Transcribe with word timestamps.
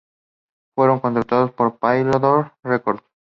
Fueron 0.73 0.99
contratados 0.99 1.51
por 1.51 1.77
Polydor 1.77 2.53
Records. 2.63 3.03